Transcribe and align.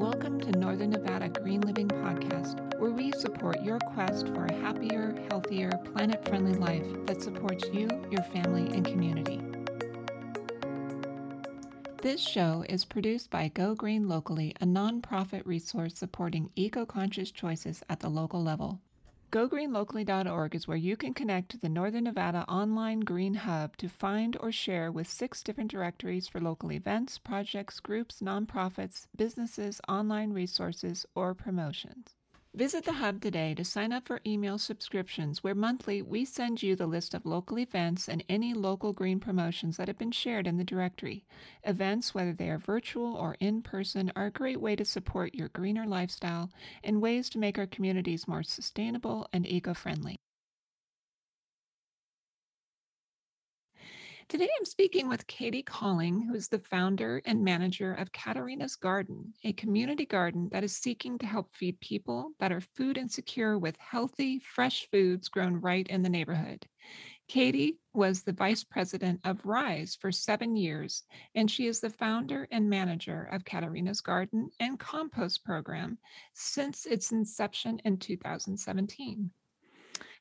Welcome 0.00 0.40
to 0.40 0.52
Northern 0.52 0.88
Nevada 0.88 1.28
Green 1.28 1.60
Living 1.60 1.86
Podcast, 1.86 2.78
where 2.78 2.90
we 2.90 3.12
support 3.12 3.62
your 3.62 3.78
quest 3.80 4.28
for 4.28 4.46
a 4.46 4.54
happier, 4.54 5.14
healthier, 5.28 5.72
planet 5.92 6.26
friendly 6.26 6.54
life 6.54 6.86
that 7.04 7.20
supports 7.20 7.66
you, 7.70 7.86
your 8.10 8.22
family, 8.22 8.74
and 8.74 8.82
community. 8.82 9.42
This 12.00 12.18
show 12.18 12.64
is 12.66 12.86
produced 12.86 13.28
by 13.28 13.48
Go 13.48 13.74
Green 13.74 14.08
Locally, 14.08 14.54
a 14.62 14.64
nonprofit 14.64 15.42
resource 15.44 15.96
supporting 15.96 16.48
eco 16.56 16.86
conscious 16.86 17.30
choices 17.30 17.82
at 17.90 18.00
the 18.00 18.08
local 18.08 18.42
level. 18.42 18.80
GoGreenLocally.org 19.30 20.56
is 20.56 20.66
where 20.66 20.76
you 20.76 20.96
can 20.96 21.14
connect 21.14 21.52
to 21.52 21.56
the 21.56 21.68
Northern 21.68 22.02
Nevada 22.02 22.44
Online 22.48 22.98
Green 22.98 23.34
Hub 23.34 23.76
to 23.76 23.88
find 23.88 24.36
or 24.40 24.50
share 24.50 24.90
with 24.90 25.06
six 25.06 25.44
different 25.44 25.70
directories 25.70 26.26
for 26.26 26.40
local 26.40 26.72
events, 26.72 27.16
projects, 27.18 27.78
groups, 27.78 28.20
nonprofits, 28.20 29.06
businesses, 29.16 29.80
online 29.88 30.32
resources, 30.32 31.06
or 31.14 31.32
promotions. 31.32 32.16
Visit 32.52 32.84
the 32.84 32.94
Hub 32.94 33.20
today 33.20 33.54
to 33.54 33.64
sign 33.64 33.92
up 33.92 34.08
for 34.08 34.20
email 34.26 34.58
subscriptions, 34.58 35.44
where 35.44 35.54
monthly 35.54 36.02
we 36.02 36.24
send 36.24 36.64
you 36.64 36.74
the 36.74 36.88
list 36.88 37.14
of 37.14 37.24
local 37.24 37.60
events 37.60 38.08
and 38.08 38.24
any 38.28 38.54
local 38.54 38.92
green 38.92 39.20
promotions 39.20 39.76
that 39.76 39.86
have 39.86 39.96
been 39.96 40.10
shared 40.10 40.48
in 40.48 40.56
the 40.56 40.64
directory. 40.64 41.24
Events, 41.62 42.12
whether 42.12 42.32
they 42.32 42.50
are 42.50 42.58
virtual 42.58 43.14
or 43.14 43.36
in 43.38 43.62
person, 43.62 44.10
are 44.16 44.26
a 44.26 44.32
great 44.32 44.60
way 44.60 44.74
to 44.74 44.84
support 44.84 45.32
your 45.32 45.48
greener 45.50 45.86
lifestyle 45.86 46.50
and 46.82 47.00
ways 47.00 47.30
to 47.30 47.38
make 47.38 47.56
our 47.56 47.68
communities 47.68 48.26
more 48.26 48.42
sustainable 48.42 49.28
and 49.32 49.46
eco 49.46 49.72
friendly. 49.72 50.18
Today 54.30 54.48
I'm 54.60 54.64
speaking 54.64 55.08
with 55.08 55.26
Katie 55.26 55.64
Calling, 55.64 56.20
who 56.20 56.36
is 56.36 56.46
the 56.46 56.60
founder 56.60 57.20
and 57.24 57.42
manager 57.42 57.94
of 57.94 58.12
Katarina's 58.12 58.76
Garden, 58.76 59.34
a 59.42 59.52
community 59.54 60.06
garden 60.06 60.48
that 60.52 60.62
is 60.62 60.76
seeking 60.76 61.18
to 61.18 61.26
help 61.26 61.52
feed 61.52 61.80
people 61.80 62.30
that 62.38 62.52
are 62.52 62.60
food 62.60 62.96
insecure 62.96 63.58
with 63.58 63.76
healthy, 63.78 64.38
fresh 64.38 64.86
foods 64.92 65.26
grown 65.28 65.56
right 65.56 65.88
in 65.88 66.02
the 66.02 66.08
neighborhood. 66.08 66.64
Katie 67.26 67.80
was 67.92 68.22
the 68.22 68.32
vice 68.32 68.62
president 68.62 69.18
of 69.24 69.44
Rise 69.44 69.98
for 70.00 70.12
seven 70.12 70.54
years, 70.54 71.02
and 71.34 71.50
she 71.50 71.66
is 71.66 71.80
the 71.80 71.90
founder 71.90 72.46
and 72.52 72.70
manager 72.70 73.24
of 73.32 73.44
Katarina's 73.44 74.00
Garden 74.00 74.48
and 74.60 74.78
Compost 74.78 75.44
Program 75.44 75.98
since 76.34 76.86
its 76.86 77.10
inception 77.10 77.80
in 77.84 77.96
2017. 77.96 79.32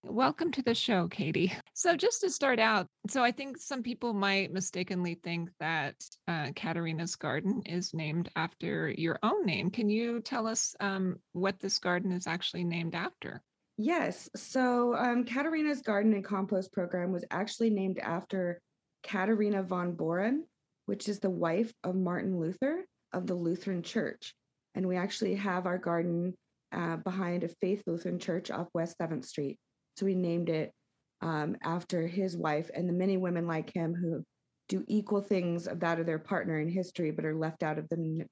Welcome 0.06 0.52
to 0.52 0.62
the 0.62 0.74
show, 0.74 1.10
Katie. 1.10 1.52
So, 1.74 1.98
just 1.98 2.22
to 2.22 2.30
start 2.30 2.58
out, 2.58 2.88
so 3.10 3.22
I 3.22 3.32
think 3.32 3.58
some 3.58 3.84
people 3.84 4.14
might 4.14 4.54
mistakenly 4.54 5.16
think 5.16 5.50
that 5.60 5.96
uh, 6.26 6.52
Katarina's 6.56 7.18
Garden 7.18 7.62
is 7.66 7.94
named 7.94 8.30
after 8.38 8.90
your 8.90 9.20
own 9.24 9.46
name. 9.46 9.70
Can 9.70 9.90
you 9.90 10.22
tell 10.22 10.48
us 10.48 10.74
um, 10.80 11.18
what 11.34 11.60
this 11.60 11.80
garden 11.80 12.14
is 12.14 12.28
actually 12.28 12.64
named 12.64 12.96
after? 12.96 13.42
Yes. 13.78 14.30
So, 14.38 14.96
um, 14.96 15.26
Katarina's 15.26 15.82
Garden 15.82 16.14
and 16.14 16.24
Compost 16.24 16.72
Program 16.72 17.12
was 17.12 17.26
actually 17.30 17.70
named 17.70 18.00
after 18.00 18.62
Katarina 19.04 19.64
von 19.64 19.94
Boren, 19.94 20.46
which 20.86 21.10
is 21.10 21.20
the 21.20 21.30
wife 21.30 21.74
of 21.84 21.96
Martin 21.96 22.40
Luther 22.40 22.86
of 23.12 23.28
the 23.28 23.36
Lutheran 23.36 23.84
Church. 23.84 24.34
And 24.76 24.88
we 24.88 24.96
actually 24.96 25.36
have 25.36 25.66
our 25.66 25.78
garden 25.78 26.36
uh, 26.72 26.98
behind 26.98 27.44
a 27.44 27.50
Faith 27.50 27.84
Lutheran 27.86 28.20
Church 28.20 28.50
off 28.50 28.70
West 28.74 28.96
7th 28.98 29.26
Street. 29.26 29.60
So 30.00 30.06
we 30.06 30.16
named 30.16 30.48
it 30.48 30.72
um, 31.20 31.58
after 31.62 32.08
his 32.08 32.38
wife 32.38 32.70
and 32.74 32.88
the 32.88 32.94
many 32.94 33.18
women 33.18 33.46
like 33.48 33.76
him 33.76 33.94
who 33.94 34.24
do 34.70 34.86
equal 34.88 35.22
things 35.22 35.68
of 35.68 35.82
that 35.82 36.00
of 36.00 36.06
their 36.06 36.20
partner 36.20 36.58
in 36.58 36.70
history, 36.70 37.12
but 37.12 37.26
are 37.26 37.36
left 37.36 37.64
out 37.64 37.78
of 37.78 37.90
the 37.90 37.98
n- 37.98 38.26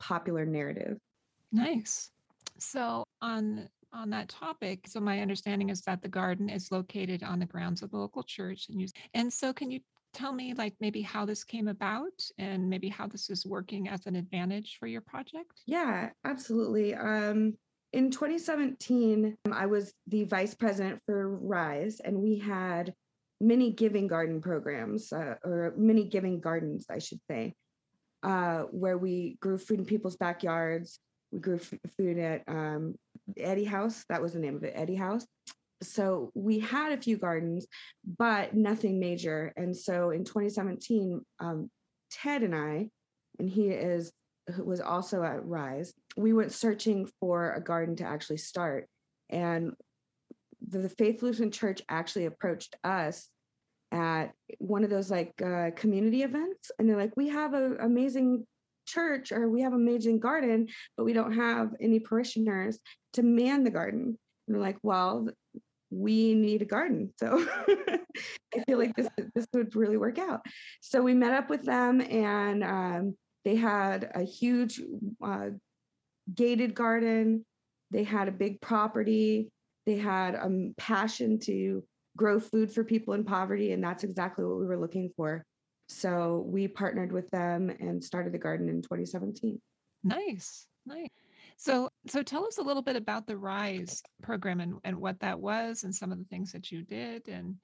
popular 0.00 0.46
narrative. 0.46 0.96
Nice. 1.52 2.10
So 2.58 3.04
on 3.20 3.68
on 3.92 4.08
that 4.08 4.30
topic, 4.30 4.86
so 4.86 5.00
my 5.00 5.20
understanding 5.20 5.68
is 5.68 5.82
that 5.82 6.00
the 6.00 6.08
garden 6.08 6.48
is 6.48 6.72
located 6.72 7.22
on 7.22 7.40
the 7.40 7.46
grounds 7.46 7.82
of 7.82 7.90
the 7.90 7.98
local 7.98 8.22
church, 8.22 8.68
and 8.70 8.80
you. 8.80 8.86
And 9.12 9.30
so, 9.30 9.52
can 9.52 9.70
you 9.70 9.80
tell 10.14 10.32
me, 10.32 10.54
like, 10.54 10.74
maybe 10.80 11.02
how 11.02 11.26
this 11.26 11.42
came 11.42 11.68
about, 11.68 12.12
and 12.38 12.70
maybe 12.70 12.88
how 12.88 13.06
this 13.08 13.28
is 13.28 13.44
working 13.44 13.88
as 13.88 14.06
an 14.06 14.14
advantage 14.14 14.76
for 14.78 14.86
your 14.86 15.00
project? 15.00 15.60
Yeah, 15.66 16.10
absolutely. 16.24 16.94
Um, 16.94 17.56
in 17.92 18.10
2017, 18.10 19.36
I 19.52 19.66
was 19.66 19.92
the 20.06 20.24
vice 20.24 20.54
president 20.54 21.00
for 21.06 21.36
Rise, 21.36 22.00
and 22.00 22.18
we 22.18 22.38
had 22.38 22.94
many 23.40 23.72
giving 23.72 24.06
garden 24.06 24.40
programs, 24.40 25.12
uh, 25.12 25.34
or 25.44 25.74
many 25.76 26.04
giving 26.04 26.40
gardens, 26.40 26.86
I 26.90 26.98
should 26.98 27.20
say, 27.28 27.54
uh, 28.22 28.62
where 28.70 28.98
we 28.98 29.38
grew 29.40 29.58
food 29.58 29.80
in 29.80 29.84
people's 29.84 30.16
backyards. 30.16 31.00
We 31.32 31.40
grew 31.40 31.56
f- 31.56 31.74
food 31.96 32.18
at 32.18 32.42
um, 32.46 32.94
Eddy 33.36 33.64
House. 33.64 34.04
That 34.08 34.22
was 34.22 34.34
the 34.34 34.40
name 34.40 34.56
of 34.56 34.64
it, 34.64 34.74
Eddy 34.76 34.96
House. 34.96 35.26
So 35.82 36.30
we 36.34 36.58
had 36.58 36.92
a 36.92 37.00
few 37.00 37.16
gardens, 37.16 37.66
but 38.18 38.54
nothing 38.54 39.00
major. 39.00 39.52
And 39.56 39.74
so 39.74 40.10
in 40.10 40.24
2017, 40.24 41.24
um, 41.40 41.70
Ted 42.10 42.42
and 42.42 42.54
I, 42.54 42.88
and 43.38 43.48
he 43.48 43.68
is 43.68 44.12
who 44.50 44.64
was 44.64 44.80
also 44.80 45.22
at 45.22 45.44
Rise, 45.44 45.92
we 46.16 46.32
went 46.32 46.52
searching 46.52 47.08
for 47.20 47.52
a 47.52 47.62
garden 47.62 47.96
to 47.96 48.04
actually 48.04 48.38
start. 48.38 48.88
And 49.28 49.74
the, 50.66 50.88
Faith 50.88 51.22
Lutheran 51.22 51.50
Church 51.50 51.82
actually 51.88 52.26
approached 52.26 52.76
us 52.84 53.28
at 53.92 54.32
one 54.58 54.84
of 54.84 54.90
those 54.90 55.10
like 55.10 55.32
uh, 55.42 55.70
community 55.76 56.22
events. 56.22 56.70
And 56.78 56.88
they're 56.88 56.96
like, 56.96 57.16
we 57.16 57.28
have 57.28 57.54
an 57.54 57.78
amazing 57.80 58.46
church 58.86 59.32
or 59.32 59.48
we 59.48 59.62
have 59.62 59.72
amazing 59.72 60.20
garden, 60.20 60.68
but 60.96 61.04
we 61.04 61.12
don't 61.12 61.32
have 61.32 61.74
any 61.80 62.00
parishioners 62.00 62.78
to 63.14 63.22
man 63.22 63.64
the 63.64 63.70
garden. 63.70 64.18
And 64.46 64.56
we're 64.56 64.62
like, 64.62 64.78
well, 64.82 65.28
we 65.90 66.34
need 66.34 66.62
a 66.62 66.66
garden. 66.66 67.12
So 67.18 67.46
I 68.54 68.64
feel 68.66 68.78
like 68.78 68.94
this 68.96 69.08
this 69.34 69.46
would 69.52 69.74
really 69.74 69.96
work 69.96 70.18
out. 70.18 70.40
So 70.80 71.02
we 71.02 71.14
met 71.14 71.34
up 71.34 71.50
with 71.50 71.64
them 71.64 72.00
and 72.00 72.64
um, 72.64 73.16
they 73.44 73.56
had 73.56 74.10
a 74.14 74.22
huge 74.22 74.80
uh, 75.22 75.50
gated 76.34 76.74
garden. 76.74 77.44
They 77.90 78.04
had 78.04 78.28
a 78.28 78.32
big 78.32 78.60
property. 78.60 79.50
They 79.86 79.96
had 79.96 80.34
a 80.34 80.72
passion 80.76 81.38
to 81.40 81.82
grow 82.16 82.38
food 82.38 82.72
for 82.72 82.84
people 82.84 83.14
in 83.14 83.24
poverty. 83.24 83.72
And 83.72 83.82
that's 83.82 84.04
exactly 84.04 84.44
what 84.44 84.58
we 84.58 84.66
were 84.66 84.78
looking 84.78 85.10
for. 85.16 85.44
So 85.88 86.44
we 86.46 86.68
partnered 86.68 87.12
with 87.12 87.28
them 87.30 87.70
and 87.70 88.02
started 88.02 88.32
the 88.32 88.38
garden 88.38 88.68
in 88.68 88.82
2017. 88.82 89.60
Nice. 90.04 90.66
Nice. 90.86 91.08
So 91.56 91.90
so 92.06 92.22
tell 92.22 92.46
us 92.46 92.58
a 92.58 92.62
little 92.62 92.82
bit 92.82 92.96
about 92.96 93.26
the 93.26 93.36
RISE 93.36 94.02
program 94.22 94.60
and, 94.60 94.74
and 94.84 94.96
what 94.96 95.20
that 95.20 95.38
was 95.38 95.84
and 95.84 95.94
some 95.94 96.10
of 96.10 96.18
the 96.18 96.24
things 96.24 96.52
that 96.52 96.70
you 96.70 96.82
did 96.82 97.28
and 97.28 97.56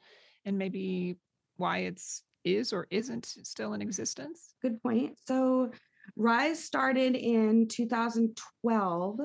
and 0.45 0.59
maybe 0.59 1.17
why 1.57 1.79
it's 1.79 2.23
is 2.47 2.73
or 2.73 2.87
isn't 2.91 3.27
still 3.43 3.75
in 3.75 3.83
existence? 3.83 4.55
Good 4.63 4.83
point. 4.83 5.19
So, 5.27 5.73
Rise 6.15 6.63
started 6.63 7.17
in 7.17 7.67
2012 7.67 9.21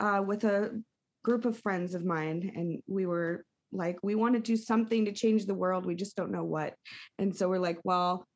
uh, 0.00 0.22
with 0.26 0.44
a 0.44 0.82
group 1.22 1.44
of 1.44 1.58
friends 1.58 1.94
of 1.94 2.04
mine, 2.04 2.50
and 2.56 2.82
we 2.86 3.04
were 3.06 3.44
like, 3.72 3.98
we 4.02 4.14
want 4.14 4.34
to 4.34 4.40
do 4.40 4.56
something 4.56 5.04
to 5.04 5.12
change 5.12 5.44
the 5.44 5.54
world. 5.54 5.84
We 5.84 5.94
just 5.94 6.16
don't 6.16 6.30
know 6.30 6.44
what. 6.44 6.74
And 7.18 7.36
so 7.36 7.48
we're 7.48 7.58
like, 7.58 7.80
well, 7.84 8.26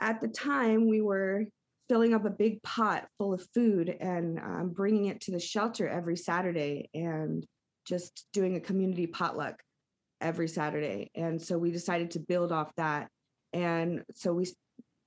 at 0.00 0.20
the 0.20 0.28
time, 0.28 0.88
we 0.88 1.00
were 1.00 1.44
filling 1.88 2.14
up 2.14 2.24
a 2.24 2.30
big 2.30 2.62
pot 2.62 3.06
full 3.16 3.32
of 3.32 3.46
food 3.54 3.88
and 3.88 4.38
um, 4.38 4.72
bringing 4.74 5.06
it 5.06 5.20
to 5.22 5.30
the 5.30 5.38
shelter 5.38 5.88
every 5.88 6.16
Saturday 6.16 6.90
and 6.94 7.46
just 7.86 8.26
doing 8.32 8.56
a 8.56 8.60
community 8.60 9.06
potluck 9.06 9.62
every 10.20 10.48
Saturday. 10.48 11.10
And 11.14 11.40
so 11.40 11.56
we 11.56 11.70
decided 11.70 12.10
to 12.12 12.18
build 12.18 12.50
off 12.50 12.72
that 12.76 13.08
and 13.56 14.04
so 14.14 14.32
we 14.32 14.46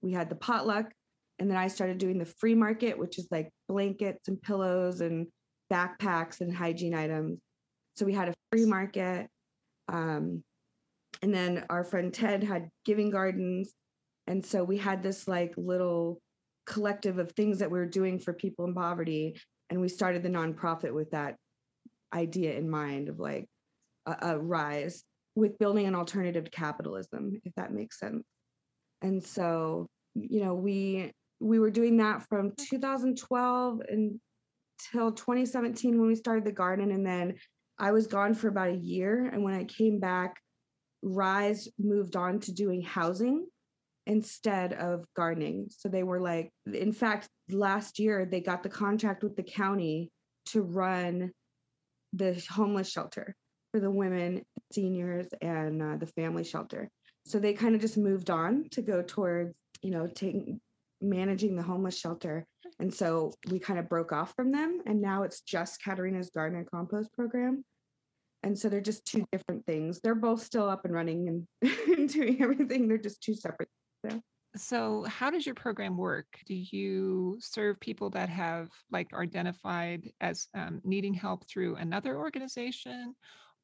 we 0.02 0.12
had 0.12 0.30
the 0.30 0.36
potluck 0.36 0.92
and 1.40 1.50
then 1.50 1.58
I 1.58 1.70
started 1.70 1.98
doing 1.98 2.18
the 2.18 2.26
free 2.26 2.54
market, 2.54 2.98
which 2.98 3.18
is 3.18 3.28
like 3.32 3.50
blankets 3.70 4.28
and 4.28 4.42
pillows 4.42 5.00
and 5.00 5.28
backpacks 5.72 6.42
and 6.42 6.54
hygiene 6.54 6.94
items. 6.94 7.40
So 7.96 8.06
we 8.06 8.14
had 8.14 8.30
a 8.30 8.34
free 8.52 8.66
market. 8.66 9.28
Um, 9.88 10.44
and 11.22 11.34
then 11.34 11.66
our 11.70 11.84
friend 11.84 12.14
Ted 12.14 12.44
had 12.44 12.70
giving 12.86 13.10
gardens. 13.10 13.74
And 14.28 14.46
so 14.46 14.64
we 14.64 14.78
had 14.78 15.02
this 15.02 15.28
like 15.28 15.54
little 15.58 16.22
collective 16.66 17.18
of 17.18 17.32
things 17.32 17.60
that 17.60 17.72
we 17.72 17.80
were 17.80 17.86
doing 17.86 18.20
for 18.20 18.34
people 18.34 18.66
in 18.66 18.74
poverty. 18.74 19.40
And 19.70 19.80
we 19.80 19.88
started 19.88 20.24
the 20.24 20.30
nonprofit 20.30 20.94
with 20.94 21.12
that 21.12 21.36
idea 22.14 22.54
in 22.54 22.70
mind 22.70 23.08
of 23.08 23.20
like 23.20 23.48
a, 24.06 24.34
a 24.34 24.38
rise 24.38 25.04
with 25.36 25.58
building 25.58 25.86
an 25.86 25.96
alternative 25.96 26.46
to 26.46 26.52
capitalism, 26.52 27.40
if 27.46 27.54
that 27.56 27.72
makes 27.72 27.98
sense 27.98 28.26
and 29.02 29.24
so 29.24 29.88
you 30.16 30.44
know 30.44 30.54
we 30.54 31.12
we 31.40 31.60
were 31.60 31.72
doing 31.72 31.98
that 31.98 32.26
from 32.28 32.52
2012 32.58 33.82
until 33.90 35.12
2017 35.12 36.00
when 36.00 36.08
we 36.08 36.16
started 36.16 36.46
the 36.46 36.52
garden 36.52 36.92
and 36.92 37.06
then 37.06 37.36
i 37.78 37.92
was 37.92 38.08
gone 38.08 38.34
for 38.34 38.48
about 38.48 38.70
a 38.70 38.78
year 38.78 39.30
and 39.32 39.44
when 39.44 39.54
i 39.54 39.64
came 39.64 40.00
back 40.00 40.36
rise 41.02 41.68
moved 41.78 42.16
on 42.16 42.40
to 42.40 42.52
doing 42.52 42.82
housing 42.82 43.48
instead 44.08 44.74
of 44.74 45.06
gardening 45.16 45.68
so 45.70 45.88
they 45.88 46.04
were 46.04 46.20
like 46.20 46.50
in 46.74 46.92
fact 46.92 47.30
last 47.50 48.00
year 48.00 48.26
they 48.26 48.42
got 48.42 48.64
the 48.64 48.70
contract 48.70 49.24
with 49.24 49.36
the 49.36 49.44
county 49.44 50.10
to 50.46 50.62
run 50.62 51.32
the 52.14 52.44
homeless 52.50 52.90
shelter 52.90 53.36
for 53.72 53.80
the 53.80 53.92
women, 53.92 54.42
seniors, 54.72 55.28
and 55.42 55.82
uh, 55.82 55.98
the 55.98 56.08
family 56.08 56.44
shelter. 56.44 56.90
So 57.26 57.40
they 57.40 57.54
kind 57.54 57.76
of 57.76 57.82
just 57.82 57.98
moved 57.98 58.30
on 58.30 58.66
to 58.72 58.82
go 58.82 59.04
towards, 59.06 59.54
you 59.82 59.92
know, 59.92 60.08
taking 60.08 60.60
managing 61.02 61.56
the 61.56 61.64
homeless 61.64 61.98
shelter. 61.98 62.46
And 62.80 62.94
so 62.94 63.34
we 63.50 63.60
kind 63.60 63.80
of 63.80 63.90
broke 63.90 64.12
off 64.12 64.34
from 64.36 64.52
them. 64.52 64.82
And 64.86 65.02
now 65.02 65.24
it's 65.24 65.42
just 65.42 65.84
Katarina's 65.84 66.30
garden 66.30 66.58
and 66.58 66.70
compost 66.70 67.12
program. 67.14 67.64
And 68.44 68.58
so 68.58 68.70
they're 68.70 68.82
just 68.82 69.06
two 69.06 69.26
different 69.32 69.66
things. 69.66 70.00
They're 70.02 70.16
both 70.16 70.42
still 70.44 70.70
up 70.70 70.86
and 70.86 70.94
running 70.94 71.46
and, 71.62 72.10
doing 72.14 72.42
everything. 72.42 72.88
They're 72.88 72.98
just 72.98 73.22
two 73.22 73.36
separate. 73.36 73.70
Yeah. 74.04 74.20
So, 74.56 75.04
how 75.04 75.30
does 75.30 75.46
your 75.46 75.56
program 75.56 75.96
work? 75.96 76.26
Do 76.48 76.56
you 76.56 77.38
serve 77.40 77.80
people 77.80 78.10
that 78.12 78.30
have 78.30 78.70
like 78.92 79.14
identified 79.14 80.10
as 80.22 80.48
um, 80.56 80.82
needing 80.84 81.14
help 81.14 81.48
through 81.48 81.76
another 81.76 82.18
organization, 82.18 83.14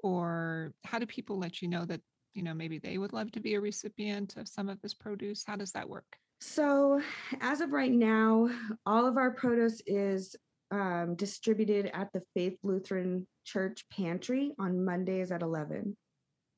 or 0.03 0.73
how 0.83 0.99
do 0.99 1.07
people 1.07 1.39
let 1.39 1.61
you 1.61 1.69
know 1.69 1.85
that 1.85 2.01
you 2.35 2.43
know 2.43 2.53
maybe 2.53 2.77
they 2.77 2.97
would 2.97 3.13
love 3.13 3.31
to 3.31 3.39
be 3.39 3.55
a 3.55 3.61
recipient 3.61 4.37
of 4.37 4.47
some 4.47 4.69
of 4.69 4.79
this 4.81 4.93
produce? 4.93 5.43
How 5.45 5.55
does 5.55 5.71
that 5.71 5.89
work? 5.89 6.17
So, 6.41 7.01
as 7.41 7.61
of 7.61 7.71
right 7.71 7.91
now, 7.91 8.49
all 8.85 9.07
of 9.07 9.17
our 9.17 9.31
produce 9.31 9.81
is 9.87 10.35
um, 10.71 11.15
distributed 11.15 11.89
at 11.93 12.11
the 12.13 12.21
Faith 12.33 12.57
Lutheran 12.61 13.25
Church 13.45 13.85
pantry 13.89 14.53
on 14.59 14.83
Mondays 14.83 15.31
at 15.31 15.41
11. 15.41 15.95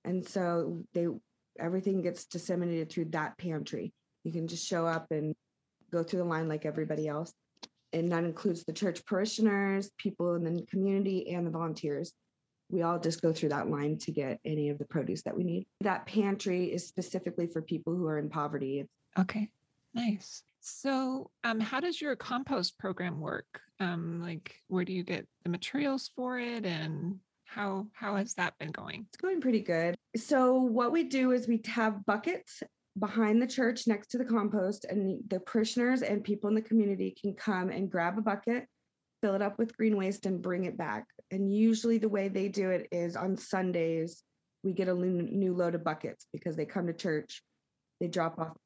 And 0.04 0.28
so 0.28 0.84
they 0.94 1.08
everything 1.60 2.02
gets 2.02 2.26
disseminated 2.26 2.90
through 2.90 3.06
that 3.06 3.38
pantry. 3.38 3.94
You 4.24 4.32
can 4.32 4.48
just 4.48 4.66
show 4.66 4.86
up 4.86 5.08
and 5.12 5.36
go 5.92 6.04
through 6.04 6.20
the 6.20 6.26
line 6.26 6.48
like 6.48 6.66
everybody 6.66 7.08
else. 7.08 7.34
And 7.94 8.12
that 8.12 8.24
includes 8.24 8.64
the 8.64 8.74
church 8.74 9.06
parishioners, 9.06 9.90
people 9.98 10.36
in 10.36 10.44
the 10.44 10.66
community, 10.70 11.34
and 11.34 11.46
the 11.46 11.52
volunteers. 11.52 12.14
We 12.70 12.82
all 12.82 13.00
just 13.00 13.22
go 13.22 13.32
through 13.32 13.50
that 13.50 13.70
line 13.70 13.98
to 14.00 14.12
get 14.12 14.40
any 14.44 14.70
of 14.70 14.78
the 14.78 14.86
produce 14.86 15.24
that 15.24 15.36
we 15.36 15.44
need. 15.44 15.68
That 15.82 16.06
pantry 16.06 16.66
is 16.66 16.86
specifically 16.86 17.48
for 17.48 17.62
people 17.62 17.96
who 17.96 18.06
are 18.08 18.18
in 18.18 18.30
poverty. 18.30 18.86
Okay, 19.18 19.50
nice. 19.94 20.44
So, 20.60 21.32
um, 21.44 21.60
how 21.60 21.80
does 21.80 22.02
your 22.02 22.16
compost 22.16 22.78
program 22.78 23.22
work? 23.22 23.62
Um, 23.80 24.22
like, 24.22 24.56
where 24.68 24.84
do 24.84 24.92
you 24.92 25.04
get 25.04 25.26
the 25.44 25.50
materials 25.50 26.12
for 26.16 26.40
it, 26.40 26.66
and 26.66 27.20
how 27.46 27.88
how 27.94 28.18
has 28.18 28.34
that 28.34 28.58
been 28.60 28.72
going? 28.72 29.06
It's 29.08 29.22
going 29.22 29.40
pretty 29.40 29.62
good. 29.62 29.96
So, 30.18 30.56
what 30.56 30.92
we 30.92 31.04
do 31.04 31.32
is 31.32 31.48
we 31.48 31.62
have 31.68 32.06
buckets 32.06 32.62
behind 33.00 33.42
the 33.42 33.48
church 33.48 33.88
next 33.88 34.08
to 34.08 34.18
the 34.18 34.26
compost, 34.26 34.86
and 34.86 35.22
the 35.30 35.40
parishioners 35.40 36.02
and 36.02 36.24
people 36.24 36.50
in 36.50 36.56
the 36.56 36.62
community 36.62 37.16
can 37.20 37.34
come 37.34 37.70
and 37.70 37.90
grab 37.90 38.18
a 38.18 38.22
bucket, 38.22 38.68
fill 39.22 39.36
it 39.36 39.42
up 39.42 39.58
with 39.58 39.76
green 39.78 39.98
waste, 39.98 40.26
and 40.26 40.42
bring 40.42 40.66
it 40.66 40.78
back. 40.78 41.06
And 41.32 41.54
usually, 41.54 41.98
the 41.98 42.10
way 42.10 42.28
they 42.28 42.48
do 42.48 42.70
it 42.70 42.88
is 42.92 43.16
on 43.16 43.38
Sundays, 43.38 44.24
we 44.64 44.74
get 44.74 44.88
a 44.88 44.94
new 44.94 45.56
load 45.56 45.76
of 45.76 45.84
buckets 45.84 46.28
because 46.34 46.56
they 46.56 46.66
come 46.66 46.88
to 46.88 46.94
church, 46.94 47.44
they 48.00 48.08
drop 48.08 48.40
off, 48.40 48.58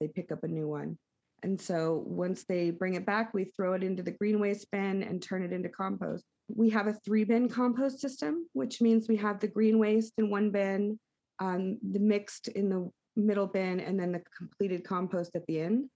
they 0.00 0.08
pick 0.08 0.30
up 0.32 0.44
a 0.44 0.48
new 0.48 0.68
one. 0.68 0.98
And 1.42 1.60
so 1.60 2.02
once 2.06 2.44
they 2.44 2.70
bring 2.70 2.94
it 2.94 3.06
back, 3.06 3.32
we 3.32 3.52
throw 3.56 3.74
it 3.74 3.84
into 3.84 4.02
the 4.02 4.10
green 4.10 4.40
waste 4.40 4.70
bin 4.70 5.02
and 5.02 5.22
turn 5.22 5.42
it 5.42 5.52
into 5.52 5.68
compost. 5.68 6.24
We 6.48 6.70
have 6.70 6.88
a 6.88 6.94
three 7.04 7.24
bin 7.24 7.48
compost 7.48 8.00
system, 8.00 8.48
which 8.54 8.80
means 8.80 9.08
we 9.08 9.16
have 9.16 9.38
the 9.38 9.48
green 9.48 9.78
waste 9.78 10.14
in 10.18 10.30
one 10.30 10.50
bin, 10.50 10.98
um, 11.38 11.78
the 11.92 12.00
mixed 12.00 12.48
in 12.48 12.68
the 12.68 12.90
middle 13.16 13.46
bin 13.46 13.80
and 13.80 13.98
then 13.98 14.12
the 14.12 14.22
completed 14.36 14.84
compost 14.84 15.36
at 15.36 15.46
the 15.46 15.60
end. 15.60 15.88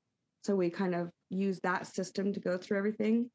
So 0.44 0.55
we 0.55 0.70
kind 0.70 0.94
of 0.94 1.11
use 1.31 1.61
that 1.61 1.87
system 1.87 2.32
to 2.32 2.41
go 2.41 2.59
through 2.59 2.79
everything. 2.79 3.31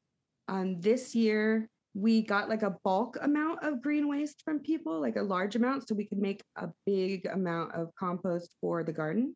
Um, 0.48 0.80
this 0.80 1.14
year, 1.16 1.68
we 1.94 2.22
got 2.22 2.48
like 2.48 2.62
a 2.62 2.76
bulk 2.84 3.18
amount 3.22 3.64
of 3.64 3.82
green 3.82 4.08
waste 4.08 4.44
from 4.46 4.60
people, 4.60 5.02
like 5.02 5.16
a 5.16 5.22
large 5.22 5.56
amount, 5.56 5.88
so 5.88 5.96
we 5.96 6.06
could 6.06 6.20
make 6.20 6.44
a 6.56 6.70
big 6.86 7.26
amount 7.26 7.74
of 7.74 7.90
compost 7.96 8.56
for 8.62 8.84
the 8.84 8.94
garden. 8.94 9.36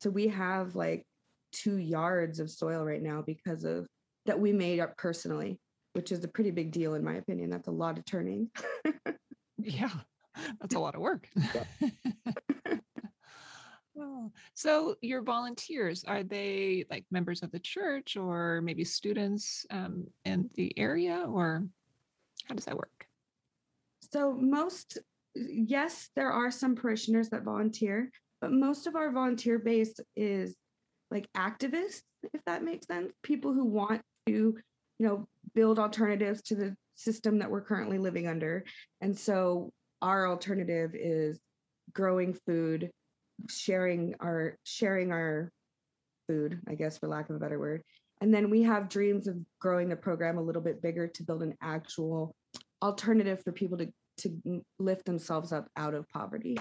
So 0.00 0.10
we 0.10 0.28
have 0.28 0.74
like 0.74 1.04
two 1.52 1.76
yards 1.76 2.40
of 2.40 2.50
soil 2.50 2.84
right 2.84 3.02
now 3.02 3.22
because 3.26 3.64
of 3.64 3.86
that 4.26 4.38
we 4.38 4.52
made 4.52 4.80
up 4.80 4.96
personally, 4.96 5.58
which 5.92 6.12
is 6.12 6.24
a 6.24 6.28
pretty 6.28 6.50
big 6.50 6.70
deal 6.70 6.94
in 6.94 7.04
my 7.04 7.14
opinion. 7.14 7.50
That's 7.50 7.68
a 7.68 7.72
lot 7.72 7.98
of 7.98 8.04
turning. 8.04 8.50
yeah, 9.58 9.90
that's 10.60 10.74
a 10.74 10.78
lot 10.78 10.94
of 10.94 11.00
work. 11.00 11.28
Oh, 13.98 14.30
so 14.54 14.94
your 15.00 15.22
volunteers 15.22 16.04
are 16.04 16.22
they 16.22 16.84
like 16.90 17.04
members 17.10 17.42
of 17.42 17.50
the 17.50 17.58
church 17.58 18.16
or 18.16 18.60
maybe 18.62 18.84
students 18.84 19.66
um, 19.70 20.06
in 20.24 20.48
the 20.54 20.76
area 20.78 21.24
or 21.28 21.64
how 22.48 22.54
does 22.54 22.64
that 22.66 22.76
work? 22.76 23.06
So 24.12 24.32
most 24.32 24.98
yes 25.34 26.10
there 26.16 26.32
are 26.32 26.50
some 26.50 26.74
parishioners 26.74 27.28
that 27.28 27.44
volunteer 27.44 28.10
but 28.40 28.50
most 28.50 28.86
of 28.86 28.96
our 28.96 29.12
volunteer 29.12 29.58
base 29.58 29.94
is 30.16 30.56
like 31.10 31.28
activists 31.36 32.02
if 32.34 32.40
that 32.46 32.64
makes 32.64 32.86
sense 32.86 33.12
people 33.22 33.52
who 33.52 33.64
want 33.64 34.00
to 34.26 34.56
you 34.98 35.06
know 35.06 35.28
build 35.54 35.78
alternatives 35.78 36.42
to 36.42 36.54
the 36.54 36.76
system 36.98 37.38
that 37.38 37.50
we're 37.50 37.62
currently 37.62 37.98
living 37.98 38.26
under. 38.26 38.64
And 39.00 39.16
so 39.16 39.72
our 40.02 40.28
alternative 40.28 40.90
is 40.94 41.38
growing 41.92 42.34
food 42.46 42.90
sharing 43.48 44.14
our 44.20 44.56
sharing 44.64 45.12
our 45.12 45.50
food, 46.26 46.60
I 46.68 46.74
guess 46.74 46.98
for 46.98 47.08
lack 47.08 47.30
of 47.30 47.36
a 47.36 47.38
better 47.38 47.58
word. 47.58 47.82
And 48.20 48.34
then 48.34 48.50
we 48.50 48.62
have 48.62 48.88
dreams 48.88 49.28
of 49.28 49.36
growing 49.60 49.88
the 49.88 49.96
program 49.96 50.38
a 50.38 50.42
little 50.42 50.62
bit 50.62 50.82
bigger 50.82 51.06
to 51.06 51.22
build 51.22 51.42
an 51.42 51.54
actual 51.62 52.34
alternative 52.82 53.42
for 53.42 53.52
people 53.52 53.78
to 53.78 53.88
to 54.18 54.62
lift 54.80 55.04
themselves 55.04 55.52
up 55.52 55.68
out 55.76 55.94
of 55.94 56.08
poverty. 56.08 56.58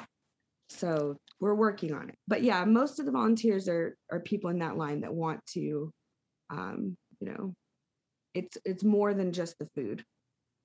So 0.70 1.18
we're 1.40 1.56
working 1.56 1.94
on 1.94 2.10
it. 2.10 2.16
But 2.28 2.44
yeah, 2.44 2.64
most 2.66 3.00
of 3.00 3.06
the 3.06 3.12
volunteers 3.12 3.68
are 3.68 3.96
are 4.12 4.20
people 4.20 4.50
in 4.52 4.60
that 4.60 4.78
line 4.78 5.02
that 5.02 5.14
want 5.14 5.46
to 5.54 5.92
um, 6.50 6.98
you 7.20 7.30
know, 7.30 7.54
it's 8.34 8.58
it's 8.66 8.84
more 8.84 9.14
than 9.14 9.32
just 9.32 9.58
the 9.60 9.68
food, 9.76 10.04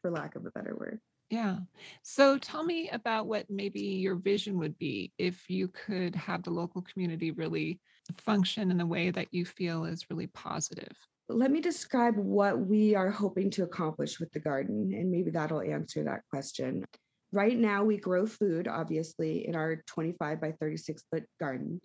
for 0.01 0.11
lack 0.11 0.37
of 0.37 0.47
a 0.47 0.51
better 0.51 0.77
word. 0.77 1.01
Yeah. 1.33 1.61
So 2.03 2.37
tell 2.37 2.63
me 2.63 2.91
about 2.91 3.27
what 3.27 3.49
maybe 3.49 3.81
your 3.81 4.17
vision 4.17 4.59
would 4.59 4.79
be 4.79 5.15
if 5.17 5.49
you 5.49 5.69
could 5.69 6.15
have 6.15 6.43
the 6.43 6.51
local 6.51 6.83
community 6.83 7.31
really 7.31 7.81
function 8.19 8.71
in 8.71 8.83
a 8.83 8.87
way 8.87 9.11
that 9.11 9.29
you 9.33 9.47
feel 9.47 9.87
is 9.87 10.11
really 10.11 10.27
positive. 10.27 10.93
Let 11.31 11.51
me 11.51 11.63
describe 11.63 12.19
what 12.19 12.59
we 12.59 12.95
are 12.95 13.11
hoping 13.11 13.49
to 13.53 13.63
accomplish 13.63 14.21
with 14.21 14.31
the 14.33 14.41
garden, 14.41 14.93
and 14.93 15.11
maybe 15.11 15.31
that'll 15.31 15.63
answer 15.63 16.05
that 16.05 16.21
question. 16.29 16.85
Right 17.33 17.57
now, 17.57 17.83
we 17.83 17.97
grow 17.97 18.27
food, 18.27 18.69
obviously, 18.69 19.49
in 19.49 19.57
our 19.57 19.83
25 19.87 20.39
by 20.39 20.53
36 20.61 21.03
foot 21.11 21.25
garden. 21.41 21.81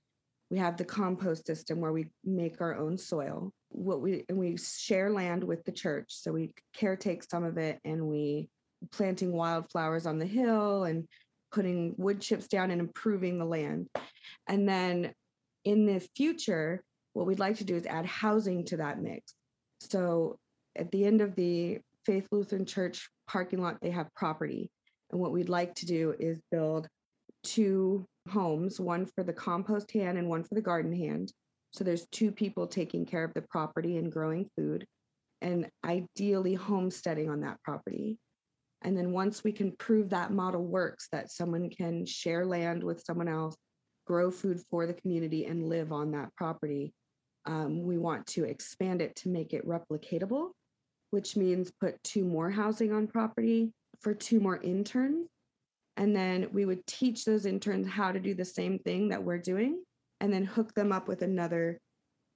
We 0.51 0.57
have 0.57 0.75
the 0.75 0.83
compost 0.83 1.48
system 1.48 1.79
where 1.79 1.93
we 1.93 2.07
make 2.25 2.60
our 2.60 2.75
own 2.75 2.98
soil. 2.98 3.53
What 3.69 4.01
we 4.01 4.25
and 4.27 4.38
we 4.38 4.57
share 4.57 5.10
land 5.10 5.41
with 5.41 5.63
the 5.63 5.71
church, 5.71 6.07
so 6.10 6.33
we 6.33 6.53
caretake 6.77 7.24
some 7.29 7.45
of 7.45 7.57
it, 7.57 7.79
and 7.86 8.07
we 8.07 8.50
planting 8.91 9.31
wildflowers 9.31 10.05
on 10.05 10.19
the 10.19 10.25
hill 10.25 10.86
and 10.86 11.07
putting 11.51 11.96
wood 11.98 12.22
chips 12.22 12.48
down 12.48 12.72
and 12.72 12.81
improving 12.81 13.38
the 13.38 13.46
land. 13.46 13.88
And 14.48 14.67
then 14.67 15.13
in 15.63 15.86
the 15.86 16.00
future, 16.15 16.81
what 17.13 17.25
we'd 17.25 17.39
like 17.39 17.57
to 17.57 17.63
do 17.63 17.75
is 17.75 17.86
add 17.86 18.05
housing 18.05 18.65
to 18.65 18.77
that 18.77 19.01
mix. 19.01 19.34
So 19.79 20.38
at 20.75 20.91
the 20.91 21.05
end 21.05 21.22
of 21.22 21.36
the 21.36 21.79
Faith 22.05 22.27
Lutheran 22.31 22.65
Church 22.65 23.10
parking 23.27 23.62
lot, 23.62 23.77
they 23.81 23.89
have 23.91 24.13
property. 24.15 24.69
And 25.12 25.19
what 25.19 25.31
we'd 25.31 25.50
like 25.50 25.75
to 25.75 25.86
do 25.86 26.13
is 26.19 26.39
build 26.51 26.88
two 27.43 28.05
homes, 28.29 28.79
one 28.79 29.05
for 29.05 29.24
the 29.24 29.34
compost 29.34 29.91
hand 29.91 30.17
and 30.17 30.27
one 30.27 30.43
for 30.43 30.55
the 30.55 30.62
garden 30.62 30.93
hand. 30.93 31.31
So 31.72 31.84
there's 31.84 32.07
two 32.12 32.31
people 32.31 32.67
taking 32.67 33.05
care 33.05 33.24
of 33.24 33.34
the 33.34 33.41
property 33.41 33.98
and 33.98 34.12
growing 34.12 34.50
food, 34.57 34.86
and 35.41 35.69
ideally 35.86 36.55
homesteading 36.55 37.29
on 37.29 37.41
that 37.41 37.62
property. 37.63 38.17
And 38.84 38.98
then 38.98 39.12
once 39.12 39.43
we 39.43 39.51
can 39.51 39.72
prove 39.72 40.10
that 40.10 40.31
model 40.31 40.63
works, 40.63 41.07
that 41.12 41.31
someone 41.31 41.69
can 41.69 42.05
share 42.05 42.46
land 42.46 42.84
with 42.84 43.03
someone 43.03 43.27
else, 43.27 43.55
grow 44.05 44.31
food 44.31 44.62
for 44.69 44.86
the 44.86 44.93
community, 44.93 45.46
and 45.46 45.67
live 45.67 45.91
on 45.91 46.12
that 46.12 46.34
property, 46.36 46.93
um, 47.46 47.81
we 47.81 47.98
want 47.98 48.27
to 48.27 48.43
expand 48.43 49.01
it 49.01 49.15
to 49.17 49.29
make 49.29 49.53
it 49.53 49.67
replicatable, 49.67 50.51
which 51.12 51.36
means 51.36 51.72
put 51.79 52.01
two 52.03 52.24
more 52.24 52.50
housing 52.50 52.91
on 52.91 53.07
property 53.07 53.72
for 54.01 54.13
two 54.13 54.39
more 54.39 54.62
interns. 54.62 55.27
And 55.96 56.15
then 56.15 56.50
we 56.51 56.65
would 56.65 56.86
teach 56.86 57.25
those 57.25 57.48
interns 57.48 57.88
how 57.88 58.12
to 58.12 58.19
do 58.19 58.36
the 58.36 58.46
same 58.46 58.77
thing 58.79 59.10
that 59.10 59.24
we're 59.24 59.39
doing, 59.39 59.81
and 60.19 60.31
then 60.31 60.46
hook 60.46 60.74
them 60.75 60.91
up 60.91 61.07
with 61.07 61.24
another 61.24 61.79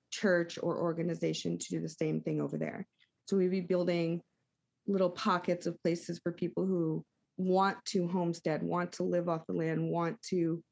church 0.10 0.57
or 0.62 0.79
organization 0.79 1.57
to 1.57 1.69
do 1.69 1.79
the 1.79 1.89
same 1.89 2.21
thing 2.21 2.41
over 2.41 2.57
there. 2.57 2.88
So 3.27 3.38
we'd 3.38 3.51
be 3.51 3.62
building 3.62 4.21
little 4.88 5.09
pockets 5.09 5.65
of 5.65 5.81
places 5.83 6.19
for 6.23 6.31
people 6.31 6.65
who 6.65 7.03
want 7.38 7.77
to 7.85 8.07
homestead, 8.07 8.63
want 8.63 8.91
to 8.93 9.03
live 9.03 9.29
off 9.29 9.45
the 9.47 9.53
land, 9.53 9.89
want 9.89 10.21
to 10.29 10.63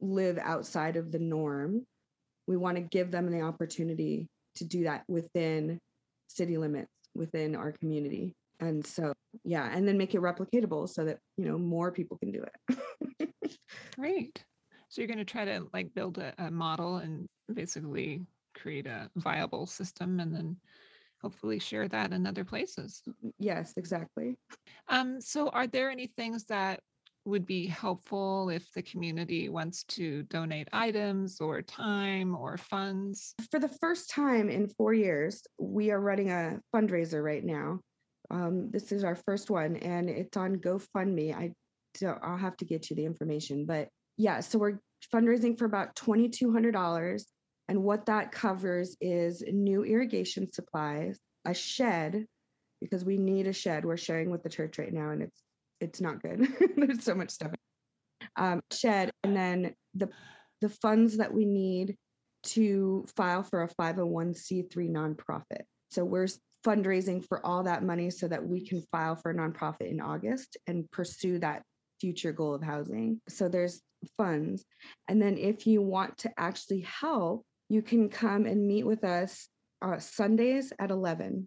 live 0.00 0.38
outside 0.38 0.96
of 0.96 1.12
the 1.12 1.18
norm. 1.18 1.86
We 2.46 2.56
want 2.56 2.76
to 2.76 2.82
give 2.82 3.10
them 3.10 3.30
the 3.30 3.42
opportunity 3.42 4.28
to 4.56 4.64
do 4.64 4.84
that 4.84 5.04
within 5.08 5.78
city 6.28 6.56
limits 6.56 6.90
within 7.14 7.56
our 7.56 7.72
community. 7.72 8.34
And 8.60 8.84
so, 8.86 9.12
yeah, 9.44 9.70
and 9.72 9.86
then 9.86 9.98
make 9.98 10.14
it 10.14 10.22
replicatable 10.22 10.88
so 10.88 11.04
that, 11.04 11.18
you 11.36 11.44
know, 11.44 11.58
more 11.58 11.92
people 11.92 12.18
can 12.18 12.32
do 12.32 12.44
it. 12.44 13.30
Great. 13.98 14.42
So 14.88 15.00
you're 15.00 15.08
going 15.08 15.18
to 15.18 15.24
try 15.24 15.44
to 15.44 15.66
like 15.72 15.94
build 15.94 16.18
a, 16.18 16.32
a 16.38 16.50
model 16.50 16.96
and 16.96 17.26
basically 17.52 18.22
create 18.56 18.86
a 18.86 19.10
viable 19.16 19.66
system 19.66 20.18
and 20.18 20.34
then 20.34 20.56
hopefully 21.20 21.58
share 21.58 21.88
that 21.88 22.12
in 22.12 22.26
other 22.26 22.44
places. 22.44 23.02
yes, 23.38 23.74
exactly. 23.76 24.36
Um, 24.88 25.20
so 25.20 25.48
are 25.50 25.66
there 25.66 25.90
any 25.90 26.06
things 26.06 26.44
that 26.46 26.80
would 27.24 27.44
be 27.44 27.66
helpful 27.66 28.48
if 28.48 28.70
the 28.72 28.82
community 28.82 29.48
wants 29.48 29.84
to 29.84 30.22
donate 30.24 30.68
items 30.72 31.40
or 31.40 31.60
time 31.60 32.34
or 32.34 32.56
funds? 32.56 33.34
For 33.50 33.60
the 33.60 33.68
first 33.68 34.10
time 34.10 34.48
in 34.48 34.68
four 34.68 34.94
years, 34.94 35.42
we 35.58 35.90
are 35.90 36.00
running 36.00 36.30
a 36.30 36.58
fundraiser 36.74 37.22
right 37.22 37.44
now. 37.44 37.80
Um, 38.30 38.70
this 38.70 38.92
is 38.92 39.04
our 39.04 39.14
first 39.14 39.50
one, 39.50 39.76
and 39.76 40.08
it's 40.08 40.36
on 40.36 40.56
GoFundMe. 40.56 41.34
I 41.34 41.52
don't, 42.00 42.18
I'll 42.22 42.36
have 42.36 42.56
to 42.58 42.64
get 42.64 42.90
you 42.90 42.96
the 42.96 43.04
information, 43.04 43.66
but 43.66 43.88
yeah, 44.16 44.40
so 44.40 44.58
we're 44.58 44.78
fundraising 45.12 45.56
for 45.58 45.64
about 45.64 45.94
twenty 45.96 46.28
two 46.28 46.52
hundred 46.52 46.72
dollars, 46.72 47.26
and 47.68 47.82
what 47.82 48.06
that 48.06 48.32
covers 48.32 48.96
is 49.00 49.42
new 49.46 49.84
irrigation 49.84 50.50
supplies, 50.52 51.18
a 51.44 51.54
shed, 51.54 52.26
because 52.80 53.04
we 53.04 53.18
need 53.18 53.46
a 53.46 53.52
shed. 53.52 53.84
We're 53.84 53.96
sharing 53.96 54.30
with 54.30 54.42
the 54.42 54.48
church 54.48 54.78
right 54.78 54.92
now, 54.92 55.10
and 55.10 55.22
it's 55.22 55.42
it's 55.80 56.00
not 56.00 56.22
good. 56.22 56.48
There's 56.76 57.04
so 57.04 57.14
much 57.14 57.30
stuff. 57.30 57.52
Um, 58.36 58.60
shed, 58.72 59.10
and 59.22 59.36
then 59.36 59.74
the 59.94 60.08
the 60.60 60.68
funds 60.68 61.18
that 61.18 61.32
we 61.32 61.44
need 61.44 61.96
to 62.44 63.04
file 63.16 63.42
for 63.42 63.62
a 63.62 63.68
501c3 63.80 64.72
nonprofit. 64.90 65.62
So 65.90 66.04
we're 66.04 66.28
fundraising 66.66 67.24
for 67.24 67.44
all 67.44 67.64
that 67.64 67.84
money 67.84 68.10
so 68.10 68.28
that 68.28 68.46
we 68.46 68.66
can 68.66 68.82
file 68.92 69.16
for 69.16 69.30
a 69.30 69.34
nonprofit 69.34 69.90
in 69.90 70.00
August 70.00 70.56
and 70.66 70.90
pursue 70.90 71.38
that 71.40 71.62
future 72.00 72.32
goal 72.32 72.54
of 72.54 72.62
housing. 72.62 73.20
So 73.28 73.48
there's 73.48 73.80
funds. 74.16 74.64
And 75.08 75.20
then 75.20 75.36
if 75.38 75.66
you 75.66 75.82
want 75.82 76.18
to 76.18 76.30
actually 76.38 76.80
help, 76.80 77.44
you 77.68 77.82
can 77.82 78.08
come 78.08 78.46
and 78.46 78.66
meet 78.66 78.86
with 78.86 79.04
us 79.04 79.48
uh, 79.82 79.98
Sundays 79.98 80.72
at 80.78 80.90
11. 80.90 81.46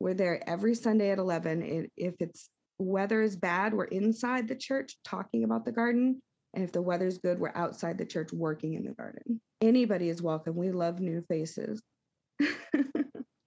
We're 0.00 0.14
there 0.14 0.42
every 0.48 0.74
Sunday 0.74 1.10
at 1.10 1.18
11. 1.18 1.88
If 1.96 2.14
it's 2.20 2.48
weather 2.78 3.22
is 3.22 3.36
bad, 3.36 3.72
we're 3.72 3.84
inside 3.84 4.48
the 4.48 4.56
church 4.56 4.96
talking 5.04 5.44
about 5.44 5.64
the 5.64 5.72
garden. 5.72 6.20
And 6.52 6.62
if 6.62 6.72
the 6.72 6.82
weather's 6.82 7.16
good, 7.18 7.38
we're 7.38 7.52
outside 7.54 7.96
the 7.98 8.04
church 8.04 8.32
working 8.32 8.74
in 8.74 8.84
the 8.84 8.92
garden. 8.92 9.40
Anybody 9.60 10.08
is 10.08 10.22
welcome. 10.22 10.54
We 10.54 10.70
love 10.70 11.00
new 11.00 11.24
faces. 11.28 11.82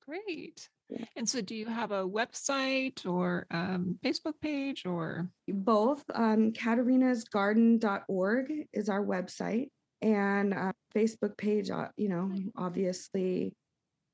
Great. 0.06 0.68
Yeah. 0.90 1.06
And 1.16 1.30
so, 1.30 1.42
do 1.42 1.56
you 1.56 1.66
have 1.66 1.92
a 1.92 2.08
website 2.08 3.06
or 3.06 3.46
um, 3.52 4.00
Facebook 4.04 4.40
page 4.42 4.86
or? 4.86 5.30
Both. 5.48 6.04
Um, 6.14 6.52
Katarina'sGarden.org 6.54 8.54
is 8.74 8.90
our 8.90 9.06
website, 9.06 9.70
and 10.02 10.54
uh, 10.54 10.72
Facebook 10.96 11.38
page, 11.38 11.70
uh, 11.70 11.88
you 11.98 12.10
know, 12.10 12.32
obviously 12.56 13.54